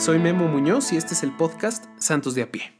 [0.00, 2.72] Soy Memo Muñoz y este es el podcast Santos de a pie.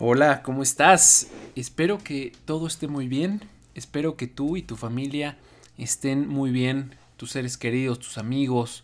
[0.00, 1.28] Hola, ¿cómo estás?
[1.54, 3.44] Espero que todo esté muy bien.
[3.76, 5.38] Espero que tú y tu familia
[5.76, 6.96] estén muy bien.
[7.16, 8.82] Tus seres queridos, tus amigos,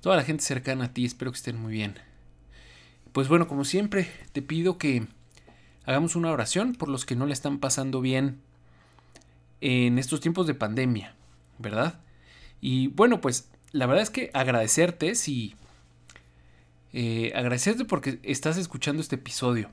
[0.00, 1.98] toda la gente cercana a ti, espero que estén muy bien.
[3.10, 5.08] Pues bueno, como siempre, te pido que
[5.84, 8.40] hagamos una oración por los que no le están pasando bien
[9.60, 11.16] en estos tiempos de pandemia,
[11.58, 11.98] ¿verdad?
[12.60, 15.56] Y bueno, pues la verdad es que agradecerte si...
[16.96, 19.68] Eh, agradecerte porque estás escuchando este episodio,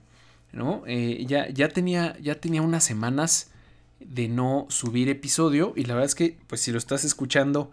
[0.53, 0.81] ¿no?
[0.87, 3.51] Eh, ya, ya, tenía, ya tenía unas semanas
[3.99, 7.71] de no subir episodio y la verdad es que, pues si lo estás escuchando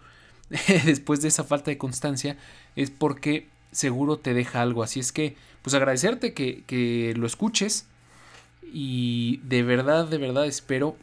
[0.85, 2.37] después de esa falta de constancia,
[2.77, 4.83] es porque seguro te deja algo.
[4.83, 7.87] Así es que, pues agradecerte que, que lo escuches
[8.71, 10.95] y de verdad, de verdad espero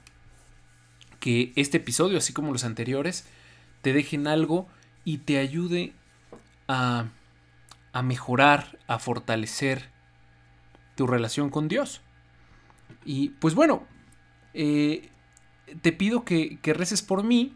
[1.20, 3.26] que este episodio, así como los anteriores,
[3.82, 4.68] te dejen algo
[5.04, 5.94] y te ayude
[6.68, 7.08] a,
[7.96, 9.90] a mejorar, a fortalecer
[10.96, 12.02] tu relación con Dios.
[13.06, 13.88] Y pues bueno,
[14.54, 15.12] eh,
[15.82, 17.54] te pido que, que, reces por mí,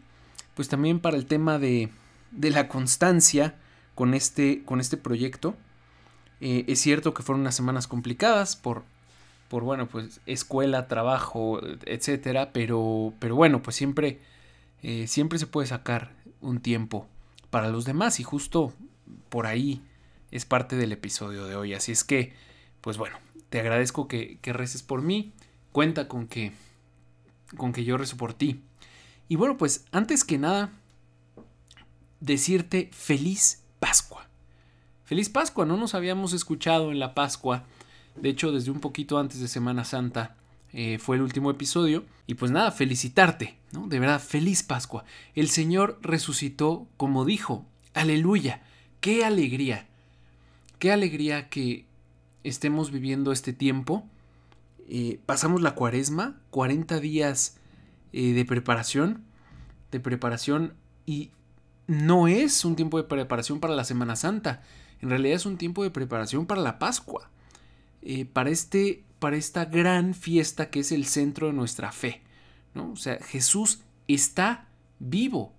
[0.54, 1.90] pues también para el tema de,
[2.30, 3.54] de la constancia
[3.94, 5.56] con este, con este proyecto.
[6.40, 8.84] Eh, es cierto que fueron unas semanas complicadas por,
[9.50, 14.20] por, bueno, pues escuela, trabajo, etcétera, pero, pero bueno, pues siempre,
[14.82, 17.06] eh, siempre se puede sacar un tiempo
[17.50, 18.72] para los demás y justo
[19.28, 19.82] por ahí
[20.30, 21.74] es parte del episodio de hoy.
[21.74, 22.32] Así es que,
[22.80, 25.32] pues bueno, te agradezco que, que reces por mí,
[25.72, 26.52] cuenta con que,
[27.56, 28.62] con que yo rezo por ti.
[29.28, 30.72] Y bueno, pues antes que nada,
[32.20, 34.28] decirte feliz Pascua.
[35.04, 37.64] Feliz Pascua, no nos habíamos escuchado en la Pascua.
[38.14, 40.36] De hecho, desde un poquito antes de Semana Santa
[40.72, 42.04] eh, fue el último episodio.
[42.26, 43.88] Y pues nada, felicitarte, ¿no?
[43.88, 45.04] De verdad, feliz Pascua.
[45.34, 47.66] El Señor resucitó como dijo.
[47.92, 48.62] Aleluya.
[49.00, 49.88] Qué alegría.
[50.80, 51.84] Qué alegría que
[52.42, 54.08] estemos viviendo este tiempo.
[54.88, 57.58] Eh, pasamos la cuaresma, 40 días
[58.14, 59.22] eh, de preparación.
[59.90, 60.72] De preparación
[61.04, 61.32] y
[61.86, 64.62] no es un tiempo de preparación para la Semana Santa.
[65.02, 67.28] En realidad es un tiempo de preparación para la Pascua.
[68.00, 72.22] Eh, para, este, para esta gran fiesta que es el centro de nuestra fe.
[72.72, 72.92] ¿no?
[72.92, 74.66] O sea, Jesús está
[74.98, 75.52] vivo.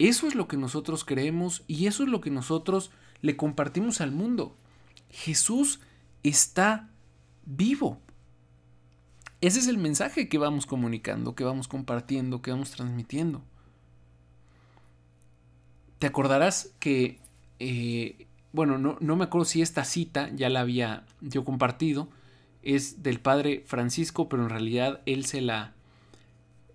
[0.00, 2.90] Eso es lo que nosotros creemos y eso es lo que nosotros
[3.22, 4.54] le compartimos al mundo.
[5.10, 5.80] Jesús
[6.22, 6.90] está
[7.46, 7.98] vivo.
[9.40, 13.42] Ese es el mensaje que vamos comunicando, que vamos compartiendo, que vamos transmitiendo.
[15.98, 17.18] Te acordarás que
[17.58, 22.08] eh, bueno, no, no, me acuerdo si esta cita ya la había yo compartido,
[22.62, 25.72] es del padre Francisco, pero en realidad él se la,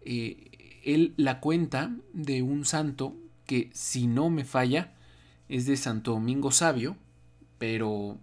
[0.04, 3.16] eh, él la cuenta de un santo
[3.46, 4.94] que si no me falla
[5.50, 6.96] es de Santo Domingo Sabio,
[7.58, 8.18] pero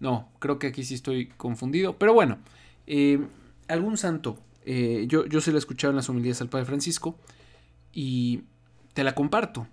[0.00, 2.38] no, creo que aquí sí estoy confundido, pero bueno,
[2.86, 3.20] eh,
[3.68, 7.16] algún santo, eh, yo, yo se la he escuchado en las homilías al padre Francisco
[7.92, 8.42] y
[8.94, 9.66] te la comparto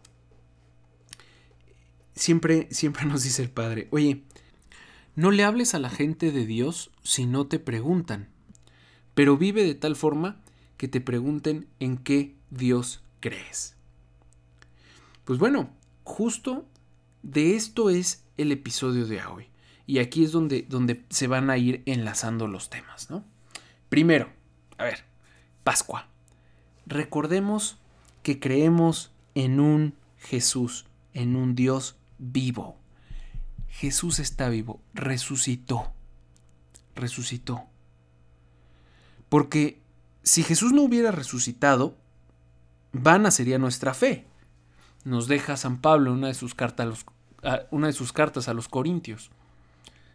[2.20, 4.24] siempre, siempre nos dice el Padre, oye,
[5.16, 8.28] no le hables a la gente de Dios si no te preguntan,
[9.16, 10.42] pero vive de tal forma
[10.78, 13.76] que te pregunten en qué Dios crees.
[15.26, 15.70] Pues bueno,
[16.10, 16.66] justo
[17.22, 19.48] de esto es el episodio de hoy.
[19.86, 23.24] Y aquí es donde, donde se van a ir enlazando los temas, ¿no?
[23.90, 24.30] Primero,
[24.78, 25.06] a ver,
[25.64, 26.08] Pascua.
[26.86, 27.78] Recordemos
[28.24, 32.78] que creemos en un Jesús, en un Dios vivo.
[33.70, 35.94] Jesús está vivo, resucitó,
[36.96, 37.66] resucitó.
[39.30, 39.80] Porque
[40.24, 41.96] si Jesús no hubiera resucitado,
[42.92, 44.26] vana sería nuestra fe.
[45.04, 47.06] Nos deja San Pablo en una de sus cartas a los,
[47.72, 49.32] una de sus cartas a los Corintios.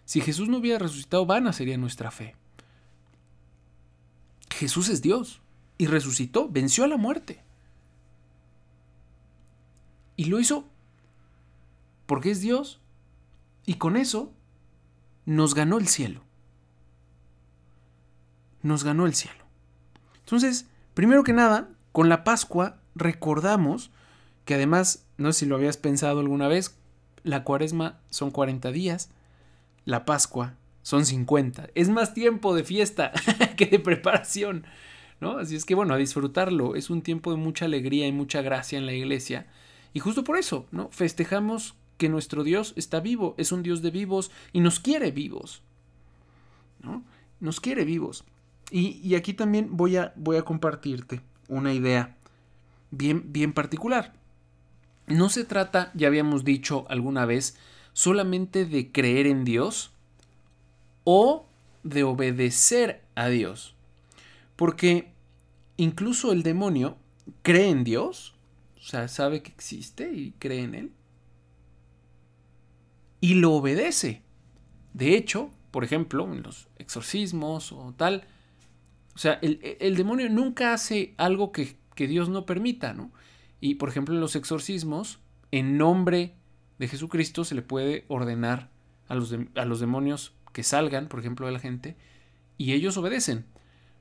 [0.04, 2.36] Si Jesús no hubiera resucitado, vana sería nuestra fe.
[4.50, 5.40] Jesús es Dios
[5.78, 7.42] y resucitó, venció a la muerte.
[10.16, 10.68] Y lo hizo
[12.06, 12.80] porque es Dios.
[13.66, 14.32] Y con eso
[15.24, 16.22] nos ganó el cielo.
[18.62, 19.44] Nos ganó el cielo.
[20.20, 23.90] Entonces, primero que nada, con la Pascua recordamos
[24.44, 26.76] que además, no sé si lo habías pensado alguna vez,
[27.22, 29.10] la cuaresma son 40 días,
[29.84, 31.70] la Pascua son 50.
[31.74, 33.12] Es más tiempo de fiesta
[33.56, 34.66] que de preparación.
[35.20, 35.38] ¿no?
[35.38, 36.76] Así es que bueno, a disfrutarlo.
[36.76, 39.46] Es un tiempo de mucha alegría y mucha gracia en la iglesia.
[39.92, 40.90] Y justo por eso, ¿no?
[40.90, 45.62] Festejamos que nuestro Dios está vivo, es un Dios de vivos y nos quiere vivos.
[46.82, 47.04] ¿no?
[47.40, 48.24] Nos quiere vivos.
[48.70, 52.16] Y, aquí también voy a, voy a compartirte una idea
[52.90, 54.14] bien, bien particular.
[55.06, 57.56] No se trata, ya habíamos dicho alguna vez,
[57.92, 59.92] solamente de creer en Dios
[61.04, 61.46] o
[61.82, 63.74] de obedecer a Dios.
[64.56, 65.12] Porque
[65.76, 66.96] incluso el demonio
[67.42, 68.34] cree en Dios,
[68.76, 70.92] o sea, sabe que existe y cree en Él,
[73.20, 74.22] y lo obedece.
[74.92, 78.24] De hecho, por ejemplo, en los exorcismos o tal,
[79.14, 83.10] o sea, el, demonio nunca hace algo que, Dios no permita, ¿no?
[83.64, 85.20] Y por ejemplo, en los exorcismos,
[85.50, 86.34] en nombre
[86.78, 88.68] de Jesucristo se le puede ordenar
[89.08, 91.96] a los, a los demonios que salgan, por ejemplo, de la gente,
[92.58, 93.46] y ellos obedecen.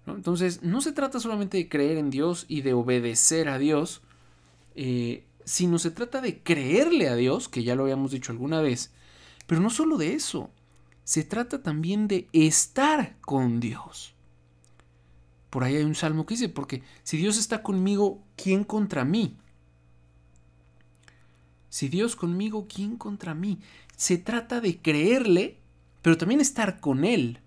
[0.05, 4.01] Entonces, no se trata solamente de creer en Dios y de obedecer a Dios,
[4.75, 8.91] eh, sino se trata de creerle a Dios, que ya lo habíamos dicho alguna vez,
[9.47, 10.49] pero no solo de eso,
[11.05, 14.13] se trata también de estar con Dios.
[15.49, 19.37] Por ahí hay un salmo que dice, porque si Dios está conmigo, ¿quién contra mí?
[21.73, 23.57] Si Dios conmigo, ¿quién contra mí?
[23.97, 25.57] Se trata de creerle,
[26.03, 27.39] pero también estar con Él.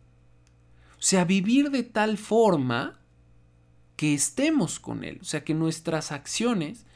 [0.99, 2.99] O sea, vivir de tal forma
[3.95, 5.21] que estemos con Él.
[5.23, 6.87] O sea, que nuestras acciones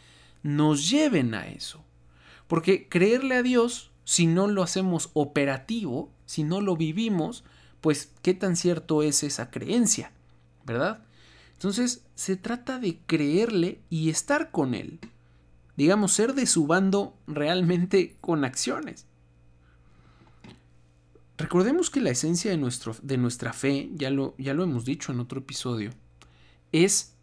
[0.42, 1.84] nos lleven a eso.
[2.48, 7.44] Porque creerle a Dios, si no lo hacemos operativo, si no lo vivimos,
[7.80, 10.10] pues qué tan cierto es esa creencia.
[10.64, 11.04] ¿verdad?
[11.52, 14.98] Entonces se trata de creerle y estar con él.
[15.80, 19.06] Digamos, ser de su bando realmente con acciones.
[21.38, 25.10] Recordemos que la esencia de, nuestro, de nuestra fe, ya lo, ya lo hemos dicho
[25.10, 25.92] en otro episodio,
[26.70, 27.14] es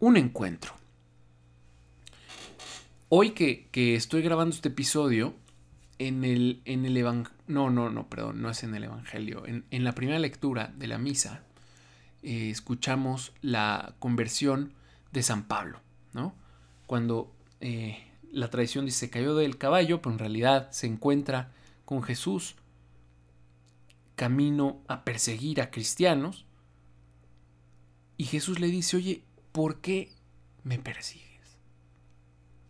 [0.00, 0.72] un encuentro.
[3.08, 5.36] Hoy que, estoy grabando este episodio,
[6.00, 9.64] en el, en el Evangelio, no, no, no, perdón, no es en el Evangelio, en,
[9.70, 11.44] en la primera lectura de la misa,
[12.24, 14.72] eh, escuchamos la conversión
[15.12, 15.78] de San Pablo,
[16.14, 16.34] ¿no?
[16.88, 17.33] Cuando
[17.64, 17.96] eh,
[18.30, 21.50] la tradición dice cayó del caballo, pero en realidad se encuentra
[21.86, 22.56] con Jesús
[24.16, 26.44] camino a perseguir a cristianos.
[28.18, 30.12] Y Jesús le dice, oye, ¿por qué
[30.62, 31.56] me persigues?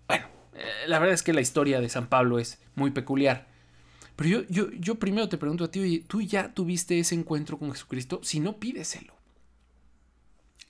[0.06, 3.49] Bueno, eh, la verdad es que la historia de San Pablo es muy peculiar.
[4.14, 7.58] Pero yo, yo, yo primero te pregunto a ti, oye, ¿tú ya tuviste ese encuentro
[7.58, 8.20] con Jesucristo?
[8.23, 9.14] Si no, pídeselo.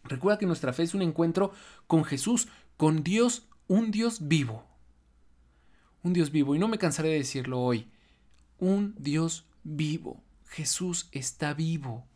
[0.04, 1.52] Recuerda que nuestra fe es un encuentro
[1.86, 2.48] con Jesús,
[2.78, 4.64] con Dios, un Dios vivo.
[6.02, 7.90] Un Dios vivo, y no me cansaré de decirlo hoy,
[8.58, 10.22] un Dios vivo.
[10.46, 12.06] Jesús está vivo.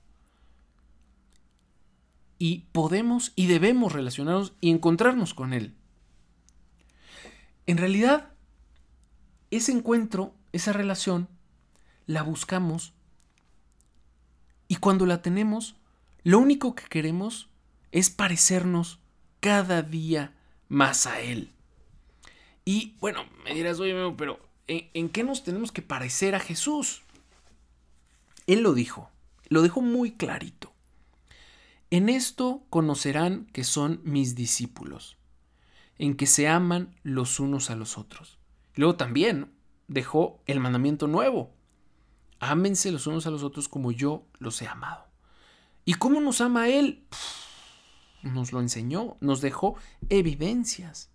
[2.38, 5.74] Y podemos y debemos relacionarnos y encontrarnos con Él.
[7.66, 8.32] En realidad,
[9.50, 11.28] ese encuentro, esa relación,
[12.06, 12.94] la buscamos
[14.68, 15.76] y cuando la tenemos,
[16.22, 17.48] lo único que queremos
[17.90, 19.00] es parecernos
[19.40, 20.37] cada día
[20.68, 21.52] más a Él.
[22.64, 27.02] Y bueno, me dirás, oye, pero ¿en, qué nos tenemos que parecer a Jesús?
[28.46, 29.10] Él lo dijo,
[29.48, 30.72] lo dejó muy clarito.
[31.90, 35.16] En esto conocerán que son mis discípulos,
[35.96, 38.38] en que se aman los unos a los otros.
[38.74, 39.50] Luego también
[39.86, 41.54] dejó el mandamiento nuevo.
[42.38, 45.06] Ámense los unos a los otros como yo los he amado.
[45.86, 47.02] ¿Y cómo nos ama Él?
[48.22, 49.76] Nos lo enseñó, nos dejó
[50.08, 51.10] evidencias.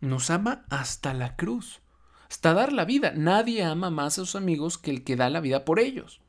[0.00, 1.80] Nos ama hasta la cruz,
[2.28, 3.12] hasta dar la vida.
[3.16, 6.20] Nadie ama más a sus amigos que el que da la vida por ellos.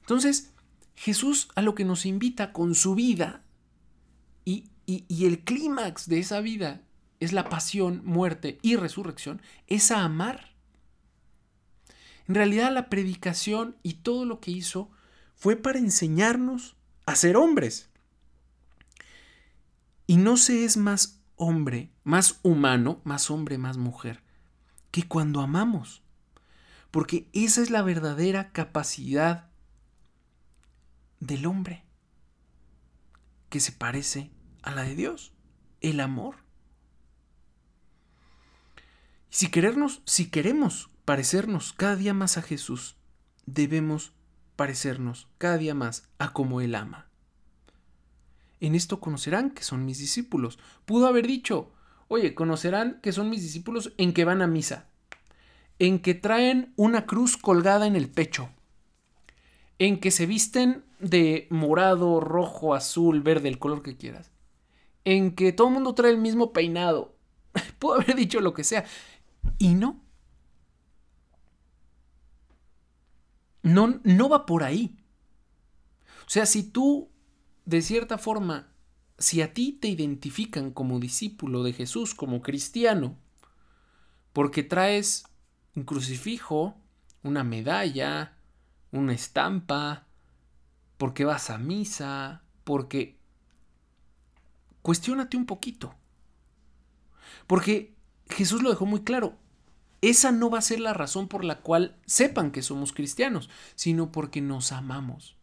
[0.00, 0.52] Entonces,
[0.94, 3.42] Jesús a lo que nos invita con su vida
[4.44, 6.82] y, y el clímax de esa vida
[7.20, 10.54] es la pasión, muerte y resurrección, es a amar.
[12.28, 14.90] En realidad la predicación y todo lo que hizo
[15.34, 17.90] fue para enseñarnos a ser hombres.
[20.06, 24.22] Y no se es más hombre, más humano, más hombre, más mujer,
[24.90, 26.02] que cuando amamos.
[26.90, 29.50] Porque esa es la verdadera capacidad
[31.20, 31.84] del hombre,
[33.48, 34.30] que se parece
[34.62, 35.32] a la de Dios,
[35.80, 36.36] el amor.
[39.30, 42.96] Si querernos, si queremos parecernos cada día más a Jesús,
[43.46, 44.12] debemos
[44.56, 47.08] parecernos cada día más a como Él ama.
[48.60, 50.58] En esto conocerán que son mis discípulos.
[50.86, 51.70] Pudo haber dicho,
[52.08, 54.86] oye, conocerán que son mis discípulos en que van a misa,
[55.78, 58.48] en que traen una cruz colgada en el pecho,
[59.78, 64.30] en que se visten de morado, rojo, azul, verde, el color que quieras,
[65.04, 67.16] en que todo el mundo trae el mismo peinado.
[67.78, 68.84] Pudo haber dicho lo que sea.
[69.58, 70.03] Y no.
[73.64, 74.94] No, va por ahí.
[76.26, 77.10] O sea, si tú
[77.64, 78.68] de cierta forma
[79.18, 83.16] si a ti te identifican como discípulo de Jesús, como cristiano,
[84.34, 85.24] porque traes
[85.74, 86.76] un crucifijo,
[87.22, 88.36] una medalla,
[88.92, 90.08] una estampa,
[90.98, 93.18] porque vas a misa, porque...
[94.82, 95.94] Cuestiónate un poquito.
[97.46, 97.94] Porque
[98.28, 99.38] Jesús lo dejó muy claro.
[100.04, 104.12] Esa no va a ser la razón por la cual sepan que somos cristianos, sino
[104.12, 105.34] porque nos amamos.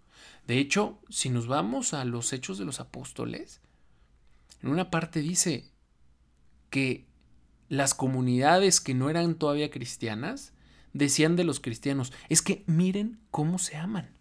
[0.46, 3.60] De hecho, si nos vamos a los hechos de los apóstoles,
[4.62, 5.72] en una parte dice
[6.70, 7.08] que
[7.70, 10.54] las comunidades que no eran todavía cristianas
[10.94, 14.12] decían de los cristianos, es que miren cómo se aman.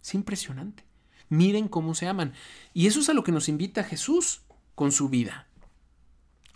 [0.00, 0.84] Es impresionante.
[1.28, 2.34] Miren cómo se aman.
[2.72, 4.42] Y eso es a lo que nos invita Jesús
[4.76, 5.48] con su vida.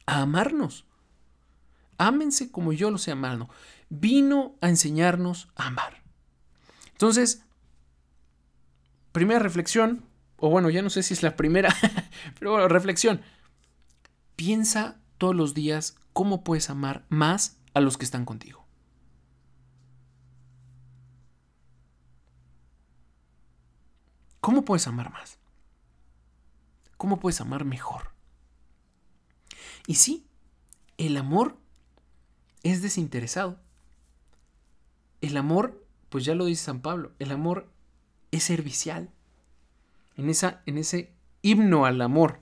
[0.07, 0.86] A amarnos.
[1.99, 3.49] Ámense como yo los he amado.
[3.89, 6.03] Vino a enseñarnos a amar.
[6.93, 7.43] Entonces,
[9.13, 10.05] primera reflexión,
[10.39, 11.75] o bueno, ya no sé si es la primera,
[12.39, 13.23] pero bueno, reflexión.
[14.35, 18.67] Piensa todos los días cómo puedes amar más a los que están contigo.
[24.41, 25.39] ¿Cómo puedes amar más?
[26.97, 28.13] ¿Cómo puedes amar mejor?
[29.87, 30.27] Y sí,
[30.99, 31.59] el amor
[32.71, 33.59] es desinteresado.
[35.21, 37.71] El amor, pues ya lo dice San Pablo, el amor
[38.31, 39.11] es servicial.
[40.17, 42.41] En, esa, en ese himno al amor.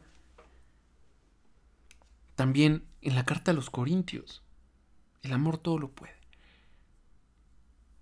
[2.36, 4.42] También en la carta a los Corintios.
[5.22, 6.14] El amor todo lo puede.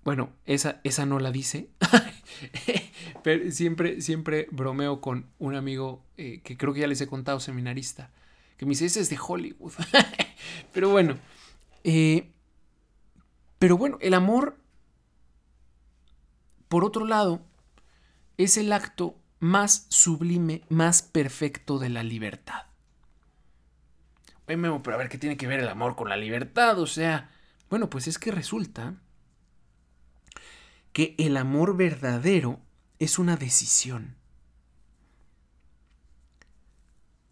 [0.05, 1.71] Bueno, esa, esa no la dice.
[3.23, 7.38] Pero siempre, siempre bromeo con un amigo eh, que creo que ya les he contado,
[7.38, 8.11] seminarista,
[8.57, 9.73] que me dice, ese es de Hollywood.
[10.73, 11.17] Pero bueno,
[11.85, 12.33] eh,
[13.59, 14.59] pero bueno, el amor,
[16.69, 17.45] por otro lado,
[18.37, 22.67] es el acto más sublime, más perfecto de la libertad.
[24.47, 26.79] Oye, Memo, pero a ver, ¿qué tiene que ver el amor con la libertad?
[26.79, 27.31] O sea,
[27.71, 28.95] bueno, pues es que resulta
[30.93, 32.61] que el amor verdadero
[32.99, 34.17] es una decisión.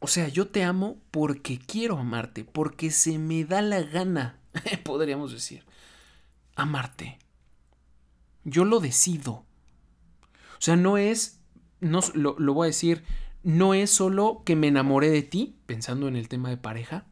[0.01, 4.39] O sea, yo te amo porque quiero amarte, porque se me da la gana,
[4.85, 5.65] podríamos decir,
[6.57, 7.19] amarte.
[8.45, 9.33] Yo lo decido.
[9.33, 11.41] O sea, no es,
[11.81, 13.05] no, lo, lo voy a decir,
[13.43, 17.07] no es solo que me enamoré de ti, pensando en el tema de pareja.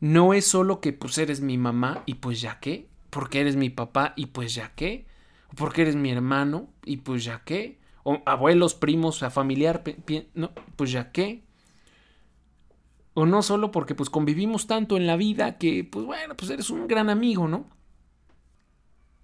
[0.00, 3.70] No es solo que pues eres mi mamá y pues ya qué, porque eres mi
[3.70, 5.06] papá y pues ya qué
[5.54, 9.82] porque eres mi hermano y pues ya qué, o abuelos, primos, a familiar,
[10.34, 11.42] no, pues ya qué.
[13.14, 16.70] O no solo porque pues convivimos tanto en la vida que pues bueno, pues eres
[16.70, 17.68] un gran amigo, ¿no?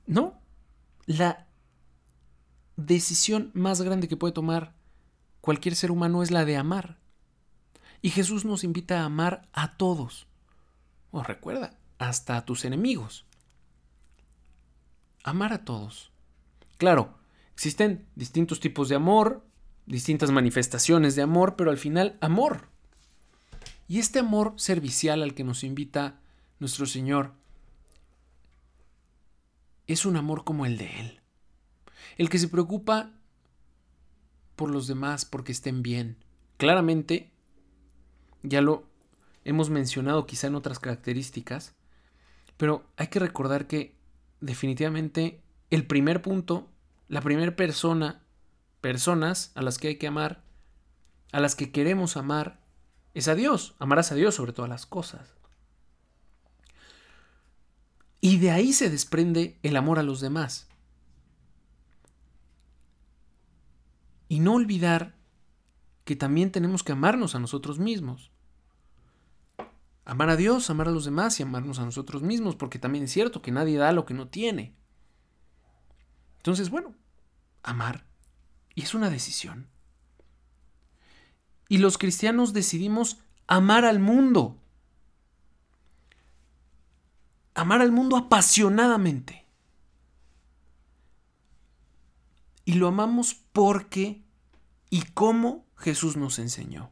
[0.06, 0.40] No.
[1.06, 1.46] La
[2.76, 4.74] decisión más grande que puede tomar
[5.40, 6.98] cualquier ser humano es la de amar.
[8.02, 10.26] Y Jesús nos invita a amar a todos.
[11.10, 13.26] O recuerda, hasta a tus enemigos.
[15.22, 16.10] Amar a todos.
[16.78, 17.14] Claro,
[17.52, 19.44] existen distintos tipos de amor,
[19.84, 22.68] distintas manifestaciones de amor, pero al final amor.
[23.90, 26.20] Y este amor servicial al que nos invita
[26.60, 27.32] nuestro Señor
[29.88, 31.20] es un amor como el de Él.
[32.16, 33.10] El que se preocupa
[34.54, 36.18] por los demás porque estén bien.
[36.56, 37.32] Claramente,
[38.44, 38.84] ya lo
[39.44, 41.74] hemos mencionado quizá en otras características,
[42.56, 43.96] pero hay que recordar que
[44.40, 46.70] definitivamente el primer punto,
[47.08, 48.22] la primera persona,
[48.80, 50.44] personas a las que hay que amar,
[51.32, 52.59] a las que queremos amar,
[53.14, 53.74] es a Dios.
[53.78, 55.34] Amarás a Dios sobre todas las cosas.
[58.20, 60.68] Y de ahí se desprende el amor a los demás.
[64.28, 65.16] Y no olvidar
[66.04, 68.30] que también tenemos que amarnos a nosotros mismos.
[70.04, 73.12] Amar a Dios, amar a los demás y amarnos a nosotros mismos, porque también es
[73.12, 74.74] cierto que nadie da lo que no tiene.
[76.38, 76.94] Entonces, bueno,
[77.62, 78.06] amar.
[78.74, 79.68] Y es una decisión.
[81.70, 84.58] Y los cristianos decidimos amar al mundo.
[87.54, 89.46] Amar al mundo apasionadamente.
[92.64, 94.20] Y lo amamos porque
[94.90, 96.90] y como Jesús nos enseñó.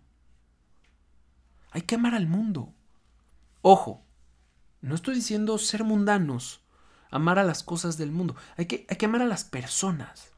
[1.72, 2.72] Hay que amar al mundo.
[3.62, 4.04] Ojo,
[4.80, 6.60] no estoy diciendo ser mundanos
[7.10, 10.30] amar a las cosas del mundo, hay que, hay que amar a las personas.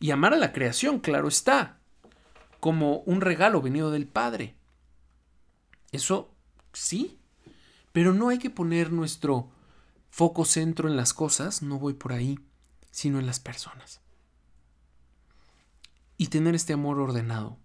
[0.00, 1.78] Y amar a la creación, claro está,
[2.66, 4.56] como un regalo venido del Padre.
[5.92, 6.34] Eso
[6.72, 7.16] sí,
[7.92, 9.52] pero no hay que poner nuestro
[10.10, 12.40] foco centro en las cosas, no voy por ahí,
[12.90, 14.00] sino en las personas.
[16.18, 17.56] Y tener este amor ordenado.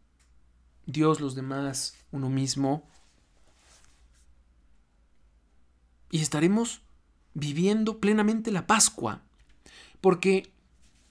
[0.86, 2.88] Dios, los demás, uno mismo.
[6.12, 6.84] Y estaremos
[7.34, 9.24] viviendo plenamente la Pascua.
[10.00, 10.53] Porque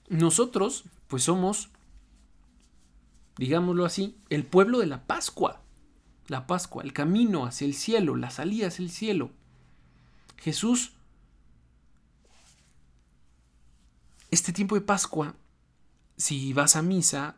[0.07, 1.71] nosotros, pues somos,
[3.41, 5.63] digámoslo así, el pueblo de la Pascua.
[6.27, 9.31] La Pascua, el camino hacia el cielo, la salida hacia el cielo.
[10.37, 10.93] Jesús,
[14.29, 15.33] este tiempo de Pascua,
[16.17, 17.35] si vas a misa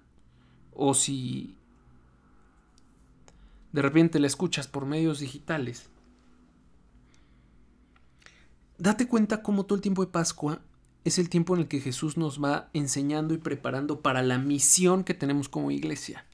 [0.73, 1.55] o si
[3.71, 5.87] de repente la escuchas por medios digitales,
[8.77, 10.61] date cuenta cómo todo el tiempo de Pascua
[11.03, 15.03] es el tiempo en el que Jesús nos va enseñando y preparando para la misión
[15.03, 16.25] que tenemos como iglesia.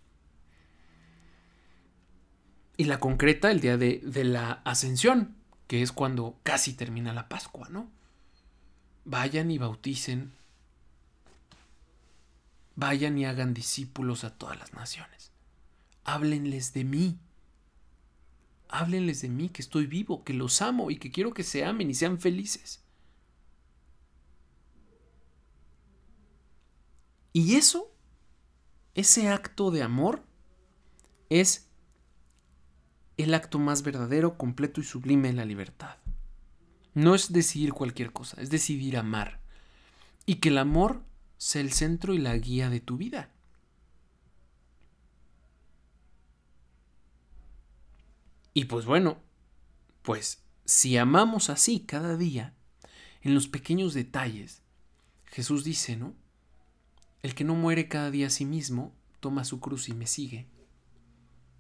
[2.78, 5.36] Y la concreta el día de, de la ascensión,
[5.68, 7.90] que es cuando casi termina la Pascua, ¿no?
[9.06, 10.32] Vayan y bauticen,
[12.76, 15.32] vayan y hagan discípulos a todas las naciones.
[16.06, 17.20] Háblenles de mí.
[18.70, 21.90] Háblenles de mí, que estoy vivo, que los amo y que quiero que se amen
[21.90, 22.84] y sean felices.
[27.34, 27.92] Y eso,
[28.96, 30.24] ese acto de amor,
[31.30, 31.70] es
[33.18, 35.98] el acto más verdadero, completo y sublime de la libertad.
[36.94, 39.42] No es decidir cualquier cosa, es decidir amar.
[40.26, 41.04] Y que el amor
[41.38, 43.32] sea el centro y la guía de tu vida.
[48.54, 49.20] Y pues bueno,
[50.02, 52.56] pues si amamos así cada día,
[53.22, 54.62] en los pequeños detalles,
[55.26, 56.16] Jesús dice, ¿no?
[57.22, 60.48] El que no muere cada día a sí mismo, toma su cruz y me sigue.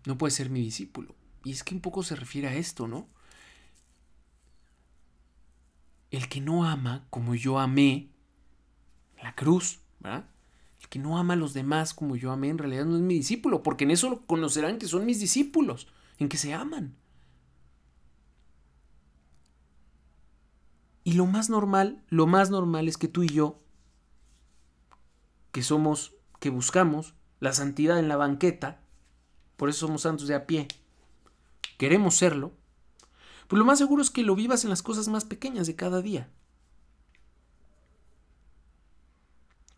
[0.06, 1.16] No puede ser mi discípulo.
[1.44, 3.08] Y es que un poco se refiere a esto, ¿no?
[6.12, 8.10] El que no ama como yo amé
[9.22, 10.30] la cruz, ¿verdad?
[10.82, 13.16] El que no ama a los demás como yo amé en realidad no es mi
[13.16, 16.96] discípulo, porque en eso conocerán que son mis discípulos, en que se aman.
[21.04, 23.62] Y lo más normal, lo más normal es que tú y yo
[25.52, 28.82] que somos, que buscamos la santidad en la banqueta,
[29.58, 30.68] por eso somos santos de a pie,
[31.78, 32.54] queremos serlo,
[33.48, 36.02] pues lo más seguro es que lo vivas en las cosas más pequeñas de cada
[36.02, 36.30] día.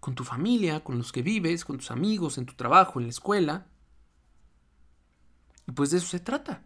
[0.01, 3.11] Con tu familia, con los que vives, con tus amigos, en tu trabajo, en la
[3.11, 3.67] escuela.
[5.67, 6.65] Y pues de eso se trata.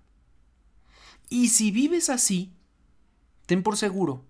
[1.29, 2.53] Y si vives así,
[3.45, 4.25] ten por seguro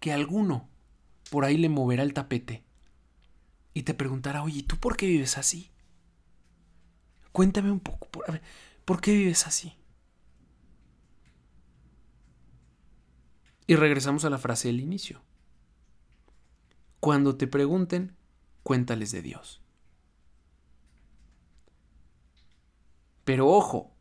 [0.00, 0.70] que alguno
[1.30, 2.65] por ahí le moverá el tapete
[3.76, 5.70] y te preguntará, oye, ¿tú por qué vives así?
[7.30, 8.42] Cuéntame un poco, por, a ver,
[8.86, 9.74] ¿por qué vives así?
[13.66, 15.20] Y regresamos a la frase del inicio.
[17.00, 18.16] Cuando te pregunten,
[18.62, 19.60] cuéntales de Dios.
[23.24, 23.94] Pero ojo,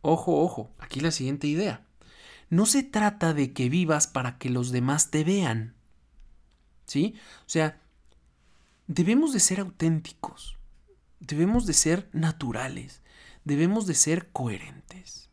[0.00, 1.86] ojo, ojo, aquí la siguiente idea.
[2.48, 5.76] No se trata de que vivas para que los demás te vean.
[6.86, 7.14] ¿Sí?
[7.46, 7.79] O sea,
[8.90, 10.58] debemos de ser auténticos,
[11.20, 13.02] debemos de ser naturales,
[13.44, 15.30] debemos de ser coherentes.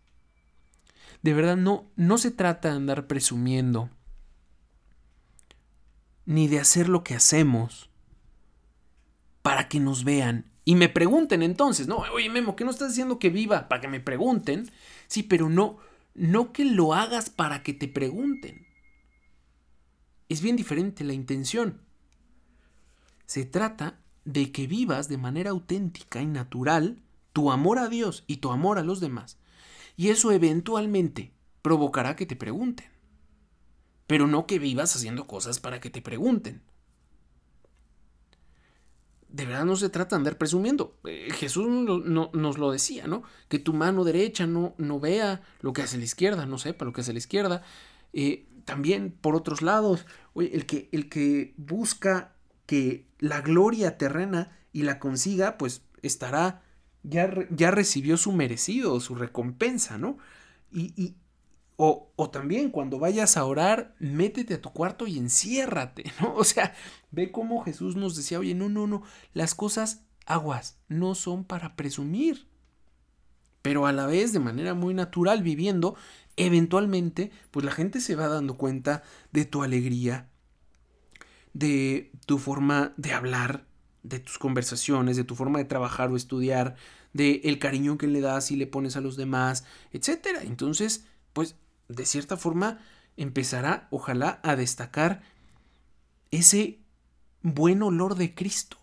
[1.24, 3.90] De verdad, no, no se trata de andar presumiendo,
[6.26, 7.90] ni de hacer lo que hacemos
[9.42, 13.18] para que nos vean y me pregunten entonces, no, oye Memo, ¿qué no estás diciendo
[13.18, 14.70] que viva para que me pregunten?
[15.08, 15.78] Sí, pero no,
[16.14, 18.68] no que lo hagas para que te pregunten.
[20.30, 21.87] Es bien diferente la intención.
[23.28, 28.38] Se trata de que vivas de manera auténtica y natural tu amor a Dios y
[28.38, 29.38] tu amor a los demás.
[29.96, 32.88] Y eso eventualmente provocará que te pregunten.
[34.08, 36.62] Pero no que vivas haciendo cosas para que te pregunten.
[39.28, 40.98] De verdad no se trata de andar presumiendo.
[41.04, 43.24] Eh, Jesús no, nos lo decía, ¿no?
[43.50, 46.94] Que tu mano derecha no, no vea lo que hace la izquierda, no sepa lo
[46.94, 47.62] que hace la izquierda.
[48.14, 52.37] Eh, también por otros lados, el que, el que busca
[52.68, 56.62] que la gloria terrena y la consiga, pues estará,
[57.02, 60.20] ya, ya recibió su merecido, su recompensa, ¿no?
[60.72, 61.16] Y, y
[61.78, 66.36] o, o, también cuando vayas a orar, métete a tu cuarto y enciérrate, ¿no?
[66.36, 66.76] O sea,
[67.12, 69.04] ve cómo Jesús nos decía, oye, no, no, no,
[69.34, 72.48] las cosas aguas no son para presumir,
[73.62, 75.96] pero a la vez de manera muy natural viviendo,
[76.36, 80.30] eventualmente, pues la gente se va dando cuenta de tu alegría,
[81.58, 83.66] de tu forma de hablar,
[84.04, 86.76] de tus conversaciones, de tu forma de trabajar o estudiar,
[87.14, 90.44] de el cariño que le das y le pones a los demás, etcétera.
[90.44, 91.56] Entonces, pues
[91.88, 92.80] de cierta forma
[93.16, 95.24] empezará, ojalá, a destacar
[96.30, 96.80] ese
[97.42, 98.78] buen olor de Cristo.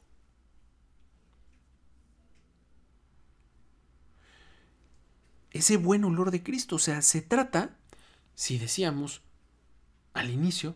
[5.53, 6.75] ese buen olor de Cristo.
[6.75, 7.79] O sea, se trata,
[8.35, 9.23] si decíamos
[10.13, 10.75] al inicio,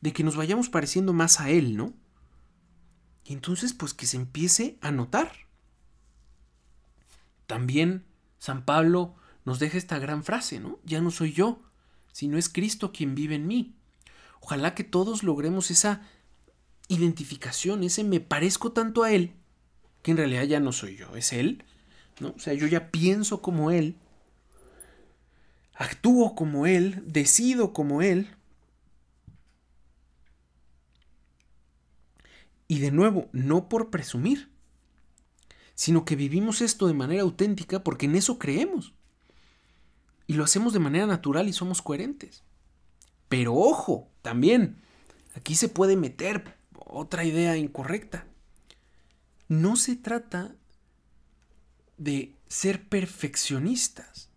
[0.00, 1.94] de que nos vayamos pareciendo más a Él, ¿no?
[3.24, 5.32] Y entonces, pues que se empiece a notar.
[7.46, 8.04] También
[8.38, 10.78] San Pablo nos deja esta gran frase, ¿no?
[10.84, 11.60] Ya no soy yo,
[12.12, 13.74] sino es Cristo quien vive en mí.
[14.40, 16.02] Ojalá que todos logremos esa
[16.88, 19.32] identificación, ese me parezco tanto a Él,
[20.02, 21.64] que en realidad ya no soy yo, es Él,
[22.20, 22.30] ¿no?
[22.30, 23.96] O sea, yo ya pienso como Él,
[25.74, 28.34] actúo como Él, decido como Él.
[32.68, 34.52] Y de nuevo, no por presumir,
[35.74, 38.94] sino que vivimos esto de manera auténtica porque en eso creemos.
[40.26, 42.44] Y lo hacemos de manera natural y somos coherentes.
[43.30, 44.82] Pero ojo, también,
[45.34, 48.26] aquí se puede meter otra idea incorrecta.
[49.48, 50.54] No se trata
[51.96, 54.30] de ser perfeccionistas.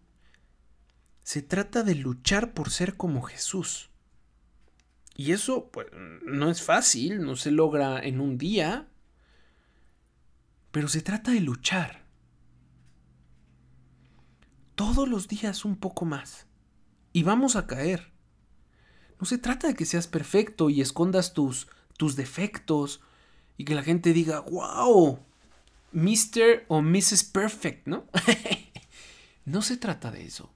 [1.24, 3.91] Se trata de luchar por ser como Jesús.
[5.16, 5.88] Y eso pues,
[6.26, 8.88] no es fácil, no se logra en un día,
[10.72, 12.02] pero se trata de luchar.
[14.76, 16.48] Todos los días un poco más.
[17.14, 18.12] Y vamos a caer.
[19.20, 23.02] No se trata de que seas perfecto y escondas tus, tus defectos
[23.58, 25.20] y que la gente diga, wow,
[25.92, 26.66] Mr.
[26.68, 27.26] o Mrs.
[27.26, 28.06] Perfect, ¿no?
[29.46, 30.52] no se trata de eso.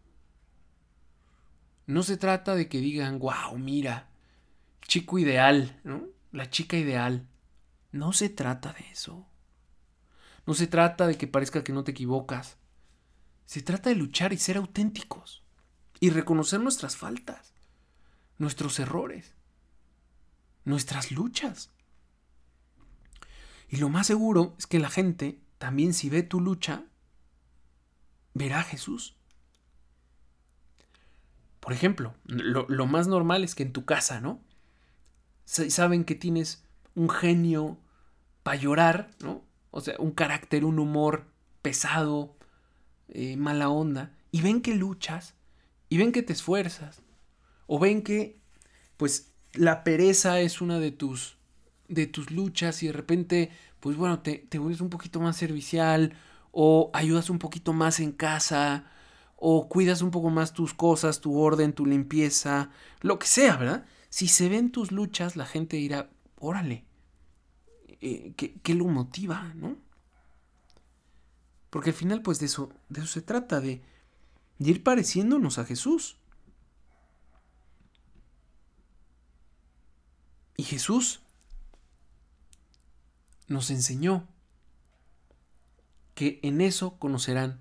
[1.85, 4.09] No se trata de que digan, wow, mira,
[4.87, 6.03] chico ideal, ¿no?
[6.31, 7.27] La chica ideal.
[7.91, 9.27] No se trata de eso.
[10.45, 12.57] No se trata de que parezca que no te equivocas.
[13.45, 15.43] Se trata de luchar y ser auténticos.
[15.99, 17.53] Y reconocer nuestras faltas,
[18.37, 19.33] nuestros errores,
[20.65, 21.71] nuestras luchas.
[23.69, 26.83] Y lo más seguro es que la gente, también si ve tu lucha,
[28.33, 29.15] verá a Jesús.
[31.59, 34.39] Por ejemplo, lo, más normal es que en tu casa, ¿no?
[35.45, 36.63] Saben que tienes
[36.95, 37.77] un genio
[38.43, 39.43] para llorar, ¿no?
[39.71, 41.27] O sea, un carácter, un humor
[41.61, 42.35] pesado,
[43.09, 45.35] eh, mala onda, y ven que luchas,
[45.89, 47.01] y ven que te esfuerzas,
[47.67, 48.39] o ven que,
[48.97, 51.37] pues, la pereza es una de tus,
[51.87, 56.13] de tus luchas y de repente, pues bueno, te, te vuelves un poquito más servicial
[56.51, 58.85] o ayudas un poquito más en casa
[59.35, 62.69] o cuidas un poco más tus cosas, tu orden, tu limpieza,
[63.01, 63.85] lo que sea, ¿verdad?
[64.15, 66.85] Si se ven tus luchas, la gente dirá, órale,
[67.99, 69.77] eh, ¿qué, lo motiva, no?
[71.69, 73.81] Porque al final, pues de eso, de eso se trata, de
[74.59, 76.15] ir pareciéndonos a Jesús.
[80.55, 81.19] Y Jesús
[83.49, 84.29] nos enseñó
[86.13, 87.59] que en eso conocerán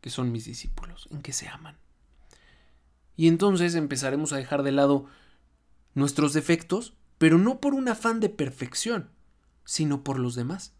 [0.00, 1.76] que son mis discípulos, en que se aman.
[3.16, 5.08] Y entonces empezaremos a dejar de lado
[5.96, 9.10] nuestros defectos, pero no por un afán de perfección,
[9.64, 10.74] sino por los demás.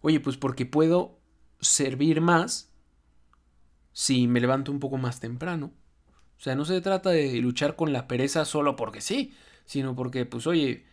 [0.00, 1.20] Oye, pues porque puedo
[1.60, 2.74] servir más
[3.92, 5.72] si me levanto un poco más temprano.
[6.36, 9.32] O sea, no se trata de luchar con la pereza solo porque sí,
[9.64, 10.84] sino porque, pues, oye,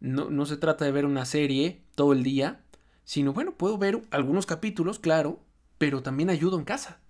[0.00, 2.64] no, no se trata de ver una serie todo el día,
[3.04, 5.40] sino, bueno, puedo ver algunos capítulos, claro,
[5.78, 7.00] pero también ayudo en casa.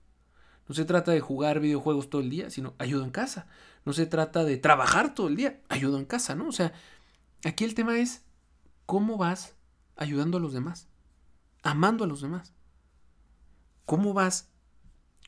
[0.69, 3.49] No se trata de jugar videojuegos todo el día, sino ayudo en casa.
[3.85, 6.49] No se trata de trabajar todo el día, ayudo en casa, ¿no?
[6.49, 6.73] O sea,
[7.45, 8.23] aquí el tema es
[8.87, 9.55] cómo vas
[9.97, 10.89] ayudando a los demás,
[11.63, 12.53] amando a los demás.
[13.85, 14.49] ¿Cómo vas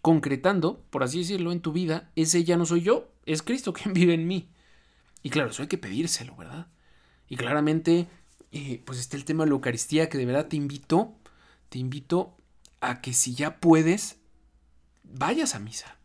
[0.02, 3.92] concretando, por así decirlo, en tu vida, ese ya no soy yo, es Cristo quien
[3.94, 4.48] vive en mí?
[5.22, 6.68] Y claro, eso hay que pedírselo, ¿verdad?
[7.28, 8.06] Y claramente,
[8.52, 11.14] eh, pues está el tema de la Eucaristía, que de verdad te invito,
[11.68, 12.36] te invito
[12.80, 14.18] a que si ya puedes,
[15.02, 15.98] vayas a misa,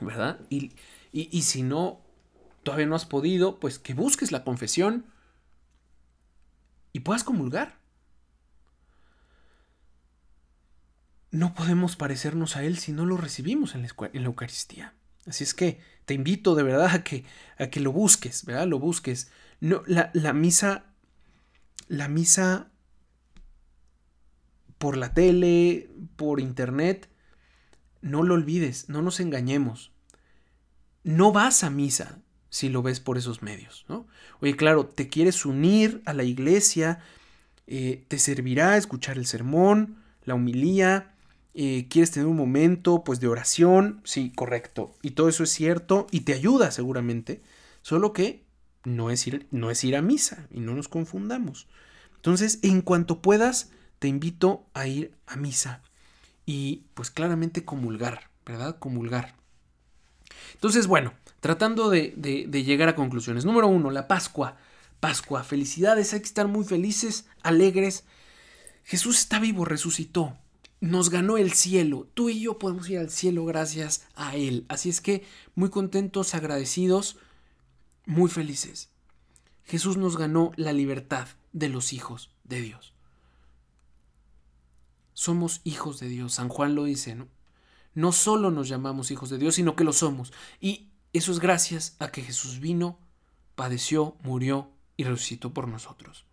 [0.00, 0.40] ¿verdad?
[0.50, 0.72] Y,
[1.12, 2.00] y si no,
[2.62, 5.06] todavía no has podido, pues que busques la confesión
[6.92, 7.78] y puedas comulgar.
[11.30, 14.94] No podemos parecernos a Él si no lo recibimos en la, en la Eucaristía.
[15.26, 17.24] Así es que te invito de verdad a que,
[17.58, 18.66] a que lo busques, ¿verdad?
[18.66, 19.30] Lo busques.
[19.60, 20.86] No, la, la misa,
[21.86, 22.72] la misa
[24.78, 27.08] por la tele, por internet,
[28.00, 29.92] no lo olvides, no nos engañemos.
[31.04, 34.06] No vas a misa si lo ves por esos medios, ¿no?
[34.40, 37.00] Oye, claro, te quieres unir a la iglesia,
[37.66, 41.14] eh, te servirá escuchar el sermón, la humilía,
[41.54, 44.94] eh, quieres tener un momento pues de oración, sí, correcto.
[45.02, 47.42] Y todo eso es cierto y te ayuda seguramente.
[47.82, 48.44] Solo que
[48.84, 51.68] no es ir, no es ir a misa y no nos confundamos.
[52.16, 55.82] Entonces, en cuanto puedas, te invito a ir a misa.
[56.46, 58.78] y pues claramente comulgar, ¿verdad?
[58.78, 59.39] Comulgar.
[60.54, 63.44] Entonces, bueno, tratando de, de, llegar a conclusiones.
[63.44, 64.56] Número uno, la Pascua.
[65.00, 68.04] Pascua, felicidades, hay que estar muy felices, alegres.
[68.84, 70.36] Jesús está vivo, resucitó,
[70.80, 72.06] nos ganó el cielo.
[72.12, 74.66] Tú y yo podemos ir al cielo gracias a Él.
[74.68, 75.24] Así es que
[75.54, 77.16] muy contentos, agradecidos,
[78.04, 78.90] muy felices.
[79.64, 82.92] Jesús nos ganó la libertad de los hijos de Dios.
[85.14, 86.34] Somos hijos de Dios.
[86.34, 87.28] San Juan lo dice, ¿no?
[87.94, 90.32] No solo nos llamamos hijos de Dios, sino que lo somos.
[90.60, 92.98] Y eso es gracias a que Jesús vino,
[93.54, 96.24] padeció, murió y resucitó por nosotros.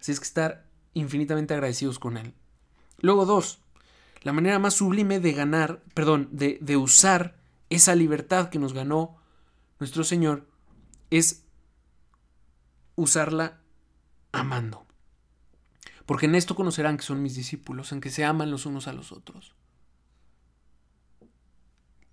[0.00, 2.34] Así es que estar infinitamente agradecidos con Él.
[2.98, 3.60] Luego dos,
[4.22, 7.36] la manera más sublime de ganar, perdón, de, de usar
[7.70, 9.16] esa libertad que nos ganó
[9.78, 10.48] nuestro Señor
[11.10, 11.44] es
[12.94, 13.60] usarla
[14.30, 14.86] amando.
[16.06, 18.92] Porque en esto conocerán que son mis discípulos, en que se aman los unos a
[18.92, 19.54] los otros.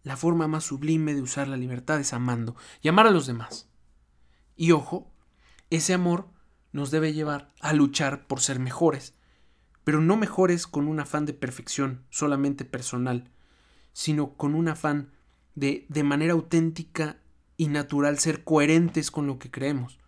[0.03, 3.69] La forma más sublime de usar la libertad es amando y amar a los demás.
[4.55, 5.11] Y ojo,
[5.69, 6.29] ese amor
[6.71, 9.15] nos debe llevar a luchar por ser mejores,
[9.83, 13.31] pero no mejores con un afán de perfección solamente personal,
[13.93, 15.11] sino con un afán
[15.55, 17.17] de de manera auténtica
[17.57, 19.99] y natural ser coherentes con lo que creemos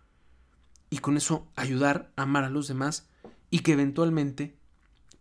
[0.92, 3.08] y con eso ayudar a amar a los demás
[3.50, 4.56] y que eventualmente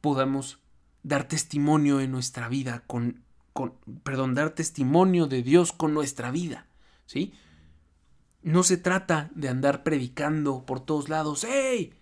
[0.01, 0.60] podamos
[1.03, 3.23] dar testimonio en nuestra vida con,
[4.03, 6.67] perdón, dar testimonio de Dios con nuestra vida,
[7.05, 7.33] ¿sí?
[8.41, 11.93] No se trata de andar predicando por todos lados, ¡hey!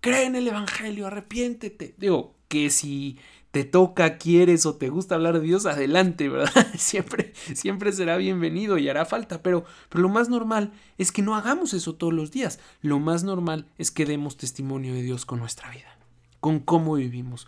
[0.00, 1.94] Cree en el Evangelio, arrepiéntete.
[1.98, 3.18] Digo, que si
[3.50, 6.66] te toca, quieres o te gusta hablar de Dios, adelante, ¿verdad?
[6.76, 11.36] siempre, siempre será bienvenido y hará falta, pero, pero lo más normal es que no
[11.36, 12.60] hagamos eso todos los días.
[12.82, 15.96] Lo más normal es que demos testimonio de Dios con nuestra vida,
[16.40, 17.46] con cómo vivimos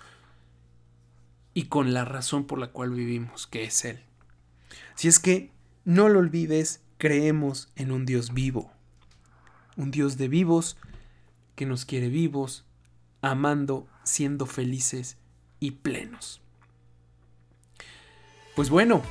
[1.54, 4.00] y con la razón por la cual vivimos, que es Él.
[4.94, 5.50] Si es que
[5.84, 8.70] no lo olvides, creemos en un Dios vivo,
[9.76, 10.76] un Dios de vivos
[11.54, 12.64] que nos quiere vivos,
[13.22, 15.16] amando, siendo felices
[15.61, 16.40] y plenos.
[18.54, 19.02] Pues bueno,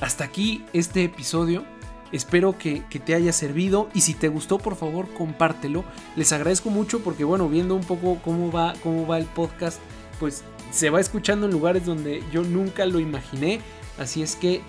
[0.00, 1.64] hasta aquí este episodio.
[2.12, 5.84] Espero que, te haya servido y si te gustó por favor compártelo.
[6.16, 9.80] Les agradezco mucho porque bueno, viendo un poco cómo va, cómo va el podcast,
[10.20, 13.60] pues se va escuchando en lugares donde yo nunca lo imaginé.
[13.98, 14.62] Así es que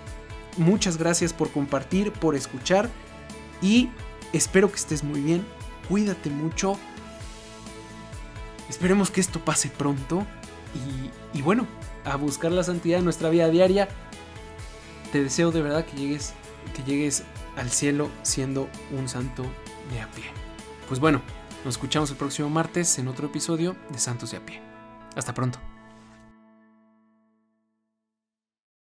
[0.56, 2.88] muchas gracias por compartir, por escuchar
[3.60, 3.90] y
[4.32, 5.46] espero que estés muy bien.
[5.88, 6.78] Cuídate mucho.
[8.68, 10.26] Esperemos que esto pase pronto
[11.32, 11.66] y, bueno,
[12.04, 13.88] a buscar la santidad en nuestra vida diaria.
[15.12, 16.34] Te deseo de verdad que llegues,
[16.76, 17.24] que llegues
[17.56, 19.44] al cielo siendo un santo
[19.90, 20.24] de a pie.
[20.86, 21.22] Pues bueno,
[21.64, 24.60] nos escuchamos el próximo martes en otro episodio de Santos de a pie.
[25.16, 25.67] Hasta pronto.